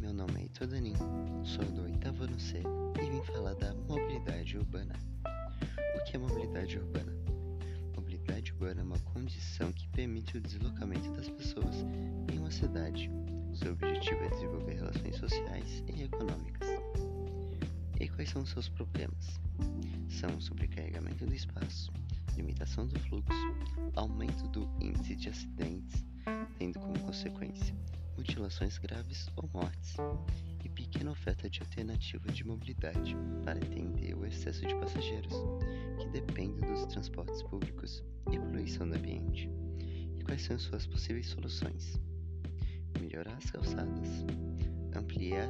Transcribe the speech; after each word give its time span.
Meu 0.00 0.12
nome 0.12 0.40
é 0.40 0.44
Itodanin, 0.44 0.94
sou 1.44 1.64
do 1.64 1.82
oitavo 1.82 2.22
ano 2.22 2.38
C 2.38 2.62
e 3.02 3.10
vim 3.10 3.20
falar 3.32 3.54
da 3.54 3.74
mobilidade 3.74 4.56
urbana. 4.56 4.94
O 5.96 6.04
que 6.04 6.14
é 6.14 6.18
mobilidade 6.20 6.78
urbana? 6.78 7.12
Mobilidade 7.96 8.52
urbana 8.52 8.80
é 8.80 8.84
uma 8.84 8.98
condição 9.00 9.72
que 9.72 9.88
permite 9.88 10.36
o 10.36 10.40
deslocamento 10.40 11.10
das 11.14 11.28
pessoas 11.28 11.84
em 12.32 12.38
uma 12.38 12.50
cidade. 12.50 13.10
Seu 13.52 13.72
objetivo 13.72 14.22
é 14.22 14.28
desenvolver 14.28 14.74
relações 14.74 15.16
sociais 15.16 15.82
e 15.88 16.04
econômicas. 16.04 16.68
E 17.98 18.08
quais 18.08 18.30
são 18.30 18.42
os 18.42 18.50
seus 18.50 18.68
problemas? 18.68 19.40
São 20.08 20.30
o 20.36 20.40
sobrecarregamento 20.40 21.26
do 21.26 21.34
espaço, 21.34 21.92
limitação 22.36 22.86
do 22.86 22.96
fluxo, 23.00 23.54
aumento 23.96 24.46
do 24.48 24.70
índice 24.80 25.16
de 25.16 25.28
acidentes, 25.30 26.04
tendo 26.56 26.78
como 26.78 26.96
consequência 27.00 27.74
mutilações 28.18 28.76
graves 28.78 29.28
ou 29.36 29.48
mortes, 29.54 29.96
e 30.64 30.68
pequena 30.68 31.12
oferta 31.12 31.48
de 31.48 31.60
alternativa 31.60 32.28
de 32.32 32.44
mobilidade 32.44 33.16
para 33.44 33.60
atender 33.60 34.14
o 34.16 34.26
excesso 34.26 34.66
de 34.66 34.74
passageiros, 34.74 35.32
que 36.00 36.08
depende 36.08 36.60
dos 36.62 36.84
transportes 36.86 37.42
públicos 37.44 38.02
e 38.32 38.38
poluição 38.38 38.88
do 38.88 38.96
ambiente. 38.96 39.48
E 40.18 40.24
quais 40.24 40.42
são 40.42 40.58
suas 40.58 40.84
possíveis 40.84 41.28
soluções? 41.28 42.00
Melhorar 43.00 43.36
as 43.36 43.50
calçadas, 43.52 44.08
ampliar 44.96 45.48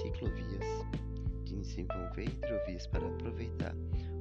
ciclovias, 0.00 0.64
desenvolver 1.44 2.30
hidrovias 2.30 2.86
para 2.86 3.06
aproveitar 3.06 3.74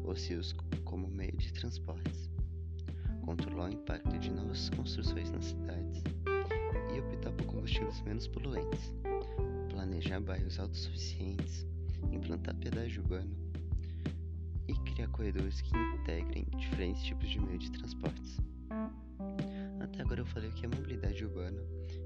os 0.04 0.28
rios 0.28 0.54
como 0.84 1.08
meio 1.08 1.36
de 1.38 1.54
transportes, 1.54 2.30
controlar 3.24 3.70
o 3.70 3.74
impacto 3.74 4.20
de 4.20 4.30
novas 4.32 4.70
construções 4.70 5.32
nas 5.32 5.46
cidades 5.46 6.04
combustíveis 7.76 8.02
menos 8.02 8.28
poluentes, 8.28 8.94
planejar 9.70 10.22
bairros 10.22 10.60
autossuficientes, 10.60 11.66
implantar 12.12 12.56
pedágio 12.56 13.02
urbano 13.02 13.36
e 14.68 14.74
criar 14.92 15.10
corredores 15.10 15.62
que 15.62 15.78
integrem 15.78 16.46
diferentes 16.58 17.04
tipos 17.04 17.30
de 17.30 17.40
meio 17.40 17.60
de 17.60 17.72
transportes. 17.72 18.40
Até 19.82 20.02
agora 20.02 20.22
eu 20.22 20.26
falei 20.26 20.50
o 20.50 20.54
que 20.54 20.66
é 20.66 20.70
mobilidade 20.70 21.26
urbana 21.26 21.62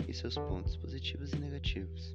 e 0.08 0.14
seus 0.14 0.36
pontos 0.36 0.76
positivos 0.76 1.34
e 1.34 1.38
negativos, 1.38 2.14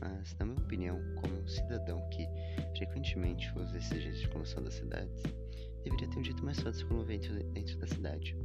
mas, 0.00 0.36
na 0.38 0.46
minha 0.46 0.60
opinião, 0.60 1.00
como 1.16 1.34
um 1.34 1.48
cidadão 1.48 2.00
que 2.10 2.28
frequentemente 2.76 3.52
usa 3.58 3.76
esse 3.76 4.00
jeito 4.00 4.18
de 4.18 4.26
locomoção 4.26 4.62
das 4.62 4.74
cidades, 4.74 5.22
deveria 5.82 6.08
ter 6.08 6.18
um 6.18 6.24
jeito 6.24 6.44
mais 6.44 6.60
fácil 6.60 6.86
de 6.86 6.94
se 6.94 7.42
dentro 7.52 7.76
da 7.78 7.86
cidade. 7.88 8.36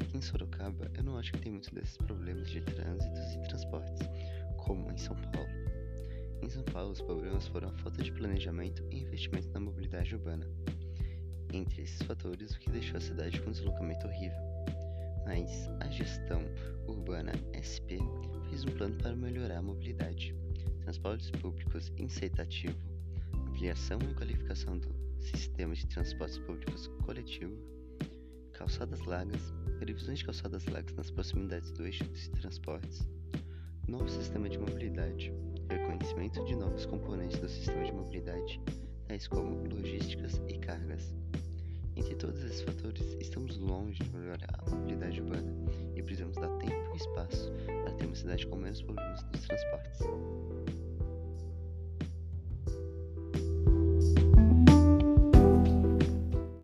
Aqui 0.00 0.16
em 0.16 0.22
Sorocaba, 0.22 0.90
eu 0.96 1.04
não 1.04 1.18
acho 1.18 1.32
que 1.32 1.40
tem 1.40 1.52
muitos 1.52 1.68
desses 1.68 1.96
problemas 1.98 2.48
de 2.48 2.60
trânsitos 2.62 3.34
e 3.34 3.42
transportes, 3.48 4.08
como 4.56 4.90
em 4.90 4.96
São 4.96 5.14
Paulo. 5.14 5.50
Em 6.42 6.48
São 6.48 6.62
Paulo, 6.64 6.90
os 6.90 7.02
problemas 7.02 7.46
foram 7.48 7.68
a 7.68 7.72
falta 7.74 8.02
de 8.02 8.10
planejamento 8.10 8.82
e 8.90 9.02
investimento 9.02 9.48
na 9.50 9.60
mobilidade 9.60 10.14
urbana. 10.14 10.48
Entre 11.52 11.82
esses 11.82 12.00
fatores, 12.02 12.54
o 12.54 12.58
que 12.58 12.70
deixou 12.70 12.96
a 12.96 13.00
cidade 13.00 13.40
com 13.40 13.50
um 13.50 13.52
deslocamento 13.52 14.06
horrível. 14.06 14.38
Mas 15.26 15.68
a 15.80 15.88
gestão 15.88 16.42
urbana 16.88 17.32
SP 17.52 17.98
fez 18.48 18.64
um 18.64 18.72
plano 18.72 18.96
para 18.96 19.14
melhorar 19.14 19.58
a 19.58 19.62
mobilidade, 19.62 20.34
transportes 20.80 21.30
públicos 21.30 21.92
incitativo, 21.98 22.78
ampliação 23.34 23.98
e 24.10 24.14
qualificação 24.14 24.78
do 24.78 24.94
sistema 25.20 25.74
de 25.74 25.86
transportes 25.86 26.38
públicos 26.38 26.86
coletivo, 27.04 27.79
calçadas 28.60 29.00
largas, 29.06 29.54
revisões 29.80 30.18
de 30.18 30.26
calçadas 30.26 30.66
largas 30.66 30.94
nas 30.94 31.10
proximidades 31.10 31.72
do 31.72 31.86
eixo 31.86 32.04
de 32.04 32.28
transportes, 32.28 33.08
novo 33.88 34.06
sistema 34.06 34.50
de 34.50 34.58
mobilidade, 34.58 35.32
reconhecimento 35.70 36.44
de 36.44 36.54
novos 36.54 36.84
componentes 36.84 37.38
do 37.38 37.48
sistema 37.48 37.82
de 37.82 37.92
mobilidade, 37.92 38.60
tais 39.08 39.26
como 39.26 39.66
logísticas 39.66 40.42
e 40.46 40.58
cargas. 40.58 41.14
Entre 41.96 42.14
todos 42.16 42.44
esses 42.44 42.60
fatores, 42.60 43.16
estamos 43.18 43.56
longe 43.56 44.02
de 44.02 44.10
melhorar 44.10 44.58
a 44.58 44.70
mobilidade 44.70 45.22
urbana 45.22 45.54
e 45.96 46.02
precisamos 46.02 46.36
dar 46.36 46.50
tempo 46.58 46.92
e 46.92 46.96
espaço 46.96 47.50
para 47.66 47.92
ter 47.94 48.04
uma 48.04 48.14
cidade 48.14 48.46
com 48.46 48.56
menos 48.56 48.82
problemas 48.82 49.24
nos 49.32 49.46
transportes. 49.46 50.00